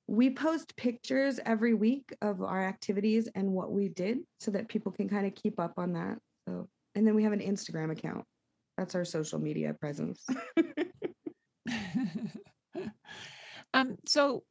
we 0.08 0.30
post 0.30 0.76
pictures 0.76 1.40
every 1.46 1.74
week 1.74 2.14
of 2.22 2.42
our 2.42 2.62
activities 2.62 3.30
and 3.36 3.50
what 3.50 3.72
we 3.72 3.88
did 3.90 4.20
so 4.40 4.52
that 4.52 4.68
people 4.68 4.92
can 4.92 5.08
kind 5.08 5.26
of 5.26 5.34
keep 5.36 5.60
up 5.60 5.74
on 5.78 5.94
that. 5.94 6.18
So, 6.48 6.68
and 6.96 7.08
then 7.08 7.16
we 7.16 7.24
have 7.24 7.32
an 7.34 7.40
Instagram 7.40 7.92
account. 7.92 8.26
That's 8.78 8.96
our 8.96 9.06
social 9.06 9.40
media 9.40 9.74
presence. 9.74 10.26
um, 13.74 13.96
so 14.06 14.44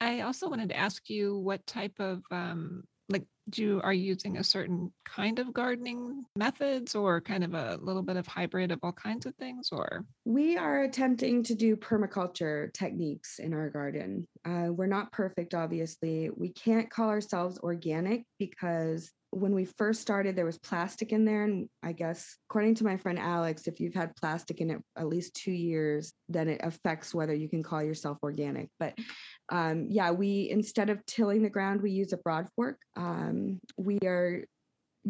I 0.00 0.20
also 0.20 0.48
wanted 0.48 0.70
to 0.70 0.76
ask 0.76 1.10
you 1.10 1.36
what 1.38 1.66
type 1.66 1.98
of 1.98 2.22
um, 2.30 2.84
like 3.08 3.24
do 3.50 3.62
you 3.62 3.80
are 3.84 3.92
using 3.92 4.38
a 4.38 4.44
certain 4.44 4.92
kind 5.04 5.38
of 5.38 5.52
gardening 5.52 6.24
methods 6.36 6.94
or 6.94 7.20
kind 7.20 7.44
of 7.44 7.54
a 7.54 7.78
little 7.80 8.02
bit 8.02 8.16
of 8.16 8.26
hybrid 8.26 8.72
of 8.72 8.80
all 8.82 8.92
kinds 8.92 9.26
of 9.26 9.34
things 9.36 9.68
or? 9.70 10.04
We 10.24 10.56
are 10.56 10.82
attempting 10.82 11.44
to 11.44 11.54
do 11.54 11.76
permaculture 11.76 12.72
techniques 12.72 13.38
in 13.38 13.54
our 13.54 13.70
garden. 13.70 14.26
Uh, 14.44 14.68
we're 14.70 14.86
not 14.86 15.12
perfect 15.12 15.54
obviously. 15.54 16.30
We 16.36 16.48
can't 16.48 16.90
call 16.90 17.08
ourselves 17.08 17.58
organic 17.58 18.24
because 18.38 19.12
when 19.36 19.54
we 19.54 19.66
first 19.66 20.00
started, 20.00 20.34
there 20.34 20.46
was 20.46 20.58
plastic 20.58 21.12
in 21.12 21.26
there. 21.26 21.44
And 21.44 21.68
I 21.82 21.92
guess, 21.92 22.38
according 22.48 22.76
to 22.76 22.84
my 22.84 22.96
friend 22.96 23.18
Alex, 23.18 23.66
if 23.66 23.80
you've 23.80 23.94
had 23.94 24.16
plastic 24.16 24.62
in 24.62 24.70
it 24.70 24.78
at 24.96 25.08
least 25.08 25.34
two 25.34 25.52
years, 25.52 26.14
then 26.30 26.48
it 26.48 26.62
affects 26.64 27.14
whether 27.14 27.34
you 27.34 27.46
can 27.46 27.62
call 27.62 27.82
yourself 27.82 28.16
organic. 28.22 28.70
But 28.80 28.94
um, 29.52 29.88
yeah, 29.90 30.10
we, 30.10 30.48
instead 30.50 30.88
of 30.88 31.04
tilling 31.04 31.42
the 31.42 31.50
ground, 31.50 31.82
we 31.82 31.90
use 31.90 32.14
a 32.14 32.16
broad 32.16 32.46
fork. 32.56 32.78
Um, 32.96 33.60
we 33.76 33.98
are 34.06 34.44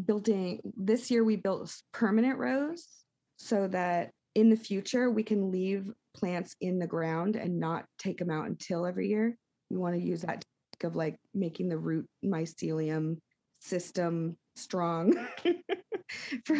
building, 0.04 0.60
this 0.76 1.08
year, 1.08 1.22
we 1.22 1.36
built 1.36 1.72
permanent 1.92 2.38
rows 2.38 2.84
so 3.36 3.68
that 3.68 4.10
in 4.34 4.50
the 4.50 4.56
future, 4.56 5.08
we 5.08 5.22
can 5.22 5.52
leave 5.52 5.88
plants 6.16 6.56
in 6.60 6.80
the 6.80 6.86
ground 6.88 7.36
and 7.36 7.60
not 7.60 7.84
take 7.96 8.18
them 8.18 8.30
out 8.30 8.46
and 8.46 8.58
till 8.58 8.86
every 8.86 9.08
year. 9.08 9.36
We 9.70 9.76
want 9.76 9.94
to 9.94 10.02
use 10.02 10.22
that 10.22 10.42
of 10.84 10.96
like 10.96 11.16
making 11.32 11.68
the 11.68 11.78
root 11.78 12.06
mycelium 12.24 13.16
system 13.66 14.36
strong. 14.54 15.14
For, 16.44 16.56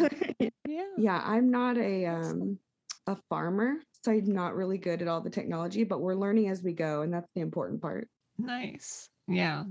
yeah. 0.67 0.81
yeah, 0.97 1.21
I'm 1.25 1.49
not 1.49 1.77
a 1.77 2.05
um, 2.05 2.59
a 3.07 3.15
farmer, 3.29 3.75
so 4.03 4.11
I'm 4.11 4.25
not 4.25 4.55
really 4.55 4.77
good 4.77 5.01
at 5.01 5.07
all 5.07 5.21
the 5.21 5.29
technology, 5.29 5.83
but 5.83 6.01
we're 6.01 6.15
learning 6.15 6.49
as 6.49 6.61
we 6.61 6.73
go, 6.73 7.01
and 7.01 7.13
that's 7.13 7.31
the 7.33 7.41
important 7.41 7.81
part. 7.81 8.09
Nice. 8.37 9.09
Yeah. 9.27 9.63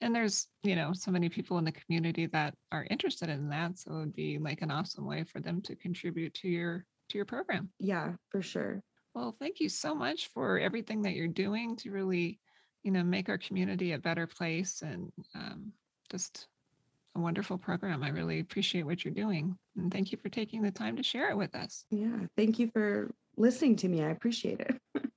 And 0.00 0.14
there's, 0.14 0.46
you 0.62 0.76
know, 0.76 0.92
so 0.94 1.10
many 1.10 1.28
people 1.28 1.58
in 1.58 1.64
the 1.64 1.72
community 1.72 2.26
that 2.26 2.54
are 2.72 2.86
interested 2.88 3.28
in 3.28 3.50
that. 3.50 3.78
So 3.78 3.92
it 3.92 3.98
would 3.98 4.14
be 4.14 4.38
like 4.38 4.62
an 4.62 4.70
awesome 4.70 5.04
way 5.04 5.24
for 5.24 5.40
them 5.40 5.60
to 5.62 5.76
contribute 5.76 6.32
to 6.34 6.48
your 6.48 6.86
to 7.10 7.18
your 7.18 7.26
program. 7.26 7.70
Yeah, 7.78 8.12
for 8.30 8.40
sure. 8.40 8.82
Well, 9.14 9.36
thank 9.38 9.60
you 9.60 9.68
so 9.68 9.94
much 9.94 10.28
for 10.28 10.58
everything 10.58 11.02
that 11.02 11.14
you're 11.14 11.28
doing 11.28 11.76
to 11.76 11.90
really, 11.90 12.38
you 12.82 12.92
know, 12.92 13.02
make 13.02 13.28
our 13.28 13.38
community 13.38 13.92
a 13.92 13.98
better 13.98 14.26
place 14.26 14.82
and 14.82 15.10
um, 15.34 15.72
just 16.10 16.46
a 17.16 17.20
wonderful 17.20 17.58
program. 17.58 18.02
I 18.02 18.08
really 18.08 18.40
appreciate 18.40 18.84
what 18.84 19.04
you're 19.04 19.14
doing. 19.14 19.56
And 19.76 19.92
thank 19.92 20.12
you 20.12 20.18
for 20.18 20.28
taking 20.28 20.62
the 20.62 20.70
time 20.70 20.96
to 20.96 21.02
share 21.02 21.30
it 21.30 21.36
with 21.36 21.54
us. 21.54 21.84
Yeah. 21.90 22.26
Thank 22.36 22.58
you 22.58 22.70
for 22.72 23.10
listening 23.36 23.76
to 23.76 23.88
me. 23.88 24.02
I 24.02 24.10
appreciate 24.10 24.60
it. 24.60 24.76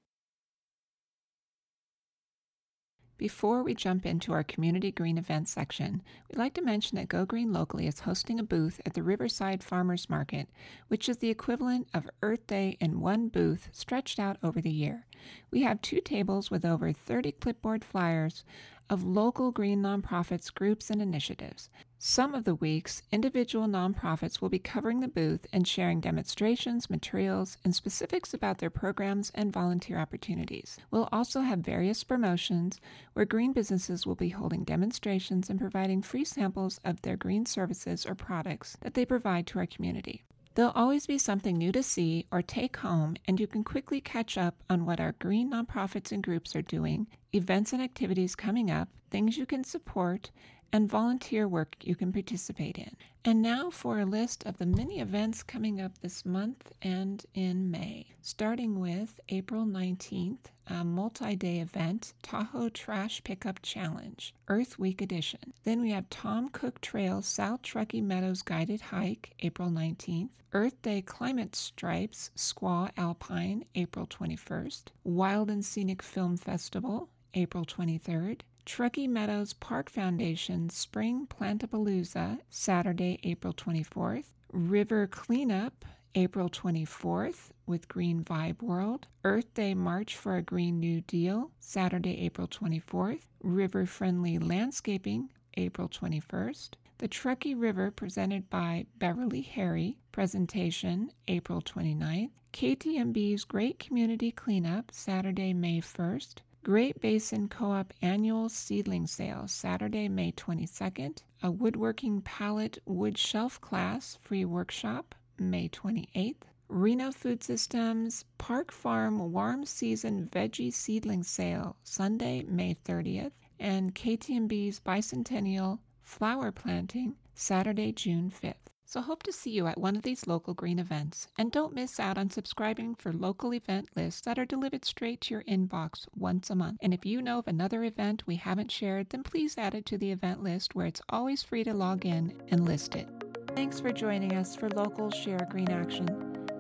Before 3.23 3.63
we 3.63 3.73
jump 3.73 4.05
into 4.05 4.33
our 4.33 4.43
Community 4.43 4.91
Green 4.91 5.17
events 5.17 5.51
section, 5.51 6.01
we'd 6.29 6.37
like 6.37 6.55
to 6.55 6.61
mention 6.61 6.97
that 6.97 7.07
Go 7.07 7.25
Green 7.25 7.53
Locally 7.53 7.87
is 7.87 8.01
hosting 8.01 8.37
a 8.37 8.43
booth 8.43 8.81
at 8.85 8.95
the 8.95 9.03
Riverside 9.03 9.63
Farmers 9.63 10.09
Market, 10.09 10.49
which 10.89 11.07
is 11.07 11.17
the 11.17 11.29
equivalent 11.29 11.87
of 11.93 12.09
Earth 12.21 12.45
Day 12.47 12.75
in 12.81 12.99
one 12.99 13.29
booth 13.29 13.69
stretched 13.71 14.19
out 14.19 14.37
over 14.43 14.59
the 14.59 14.71
year. 14.71 15.05
We 15.51 15.61
have 15.61 15.81
two 15.81 16.01
tables 16.01 16.51
with 16.51 16.65
over 16.65 16.91
30 16.91 17.33
clipboard 17.33 17.85
flyers 17.85 18.43
of 18.89 19.03
local 19.03 19.51
green 19.51 19.81
nonprofits, 19.81 20.53
groups, 20.53 20.89
and 20.89 21.01
initiatives. 21.01 21.69
Some 21.99 22.35
of 22.35 22.43
the 22.43 22.55
weeks, 22.55 23.01
individual 23.11 23.65
nonprofits 23.65 24.41
will 24.41 24.49
be 24.49 24.59
covering 24.59 24.99
the 24.99 25.07
booth 25.07 25.47
and 25.53 25.65
sharing 25.65 26.01
demonstrations, 26.01 26.89
materials, 26.89 27.57
and 27.63 27.73
specifics 27.73 28.33
about 28.33 28.57
their 28.57 28.69
programs 28.69 29.31
and 29.33 29.53
volunteer 29.53 29.97
opportunities. 29.97 30.77
We'll 30.91 31.07
also 31.13 31.41
have 31.41 31.59
various 31.59 32.03
promotions 32.03 32.81
where 33.13 33.25
green 33.25 33.53
businesses 33.53 34.05
will 34.05 34.15
be 34.15 34.29
holding 34.29 34.65
demonstrations 34.65 35.49
and 35.49 35.59
providing 35.59 36.01
free 36.01 36.25
samples 36.25 36.79
of 36.83 37.01
their 37.03 37.15
green 37.15 37.45
services 37.45 38.05
or 38.05 38.15
products 38.15 38.77
that 38.81 38.95
they 38.95 39.05
provide 39.05 39.47
to 39.47 39.59
our 39.59 39.65
community. 39.65 40.23
There'll 40.55 40.71
always 40.71 41.07
be 41.07 41.17
something 41.17 41.57
new 41.57 41.71
to 41.71 41.81
see 41.81 42.27
or 42.31 42.43
take 42.43 42.77
home, 42.77 43.15
and 43.27 43.39
you 43.39 43.47
can 43.47 43.63
quickly 43.63 43.99
catch 43.99 44.37
up 44.37 44.63
on 44.69 44.85
what 44.85 44.99
our 44.99 45.13
green 45.13 45.51
nonprofits 45.51 46.11
and 46.11 46.21
groups 46.21 46.55
are 46.55 46.61
doing, 46.61 47.07
events 47.33 47.73
and 47.73 47.81
activities 47.81 48.35
coming 48.35 48.69
up, 48.69 48.87
things 49.09 49.35
you 49.35 49.47
can 49.47 49.63
support, 49.63 50.29
and 50.73 50.89
volunteer 50.89 51.47
work 51.47 51.75
you 51.81 51.95
can 51.95 52.11
participate 52.11 52.79
in. 52.79 52.97
And 53.23 53.43
now 53.43 53.69
for 53.69 53.99
a 53.99 54.05
list 54.05 54.43
of 54.47 54.57
the 54.57 54.65
many 54.65 54.99
events 54.99 55.43
coming 55.43 55.79
up 55.79 55.99
this 55.99 56.25
month 56.25 56.71
and 56.81 57.23
in 57.35 57.69
May, 57.69 58.07
starting 58.23 58.79
with 58.79 59.19
April 59.29 59.65
19th, 59.65 60.39
a 60.65 60.83
multi 60.83 61.35
day 61.35 61.59
event, 61.59 62.13
Tahoe 62.23 62.69
Trash 62.69 63.23
Pickup 63.23 63.61
Challenge, 63.61 64.33
Earth 64.47 64.79
Week 64.79 64.99
edition. 64.99 65.53
Then 65.63 65.79
we 65.79 65.91
have 65.91 66.09
Tom 66.09 66.49
Cooke 66.49 66.81
Trail 66.81 67.21
South 67.21 67.61
Truckee 67.61 68.01
Meadows 68.01 68.41
Guided 68.41 68.81
Hike, 68.81 69.35
April 69.41 69.69
19th, 69.69 70.31
Earth 70.53 70.81
Day 70.81 71.03
Climate 71.03 71.55
Stripes 71.55 72.31
Squaw 72.35 72.89
Alpine, 72.97 73.63
April 73.75 74.07
21st, 74.07 74.85
Wild 75.03 75.51
and 75.51 75.63
Scenic 75.63 76.01
Film 76.01 76.35
Festival, 76.35 77.09
April 77.35 77.63
23rd, 77.63 78.41
Truckee 78.65 79.07
Meadows 79.07 79.53
Park 79.53 79.89
Foundation 79.89 80.69
Spring 80.69 81.27
Plantapalooza, 81.27 82.39
Saturday, 82.49 83.19
April 83.23 83.53
24th. 83.53 84.25
River 84.53 85.07
Cleanup, 85.07 85.83
April 86.15 86.47
24th 86.47 87.49
with 87.65 87.87
Green 87.87 88.23
Vibe 88.23 88.61
World, 88.61 89.07
Earth 89.23 89.51
Day 89.55 89.73
March 89.73 90.15
for 90.15 90.37
a 90.37 90.43
Green 90.43 90.79
New 90.79 91.01
Deal, 91.01 91.49
Saturday, 91.59 92.21
April 92.21 92.47
24th, 92.47 93.21
River 93.41 93.87
Friendly 93.87 94.37
Landscaping, 94.37 95.29
April 95.57 95.89
21st, 95.89 96.69
the 96.99 97.07
Truckee 97.07 97.55
River 97.55 97.89
presented 97.89 98.49
by 98.49 98.85
Beverly 98.99 99.41
Harry, 99.41 99.97
presentation 100.11 101.11
April 101.27 101.61
29th, 101.61 102.29
KTMB's 102.53 103.43
Great 103.43 103.79
Community 103.79 104.31
Cleanup, 104.31 104.91
Saturday, 104.91 105.51
May 105.51 105.81
1st, 105.81 106.35
Great 106.63 107.01
Basin 107.01 107.49
Co 107.49 107.73
op 107.73 107.91
Annual 108.01 108.47
Seedling 108.47 109.05
Sale, 109.05 109.49
Saturday, 109.49 110.07
May 110.07 110.31
22nd, 110.31 111.17
a 111.41 111.51
Woodworking 111.51 112.21
Pallet 112.21 112.77
Wood 112.85 113.17
Shelf 113.17 113.59
Class 113.59 114.17
Free 114.21 114.45
Workshop, 114.45 115.13
May 115.37 115.67
28th, 115.67 116.43
Reno 116.69 117.11
Food 117.11 117.43
Systems 117.43 118.23
Park 118.37 118.71
Farm 118.71 119.33
Warm 119.33 119.65
Season 119.65 120.29
Veggie 120.31 120.71
Seedling 120.71 121.23
Sale, 121.23 121.75
Sunday, 121.83 122.45
May 122.47 122.77
30th, 122.85 123.33
and 123.59 123.93
KTMB's 123.93 124.79
Bicentennial 124.79 125.79
Flower 126.01 126.53
Planting, 126.53 127.17
Saturday, 127.35 127.91
June 127.91 128.31
5th. 128.31 128.72
So, 128.93 129.01
hope 129.01 129.23
to 129.23 129.31
see 129.31 129.49
you 129.49 129.65
at 129.65 129.79
one 129.79 129.95
of 129.95 130.03
these 130.03 130.27
local 130.27 130.53
green 130.53 130.77
events. 130.77 131.27
And 131.35 131.51
don't 131.51 131.73
miss 131.73 131.99
out 131.99 132.15
on 132.15 132.29
subscribing 132.29 132.93
for 132.93 133.11
local 133.11 133.51
event 133.51 133.89
lists 133.95 134.21
that 134.21 134.37
are 134.37 134.45
delivered 134.45 134.85
straight 134.85 135.19
to 135.21 135.33
your 135.33 135.43
inbox 135.45 136.05
once 136.15 136.51
a 136.51 136.55
month. 136.55 136.77
And 136.79 136.93
if 136.93 137.03
you 137.03 137.19
know 137.19 137.39
of 137.39 137.47
another 137.47 137.83
event 137.85 138.21
we 138.27 138.35
haven't 138.35 138.69
shared, 138.71 139.09
then 139.09 139.23
please 139.23 139.57
add 139.57 139.73
it 139.73 139.87
to 139.87 139.97
the 139.97 140.11
event 140.11 140.43
list 140.43 140.75
where 140.75 140.85
it's 140.85 141.01
always 141.09 141.41
free 141.41 141.63
to 141.63 141.73
log 141.73 142.05
in 142.05 142.39
and 142.49 142.65
list 142.65 142.93
it. 142.93 143.07
Thanks 143.55 143.79
for 143.79 143.91
joining 143.91 144.33
us 144.33 144.55
for 144.55 144.69
Local 144.69 145.09
Share 145.09 145.47
Green 145.49 145.71
Action. 145.71 146.07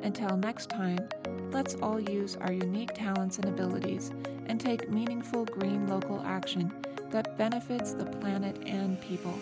Until 0.01 0.35
next 0.35 0.71
time, 0.71 1.07
let's 1.51 1.75
all 1.83 1.99
use 1.99 2.35
our 2.37 2.51
unique 2.51 2.95
talents 2.95 3.37
and 3.37 3.45
abilities 3.45 4.11
and 4.47 4.59
take 4.59 4.89
meaningful 4.89 5.45
green 5.45 5.85
local 5.85 6.19
action 6.25 6.73
that 7.11 7.37
benefits 7.37 7.93
the 7.93 8.05
planet 8.05 8.57
and 8.65 8.99
people. 9.01 9.37